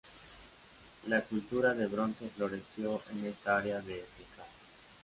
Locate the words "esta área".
3.27-3.81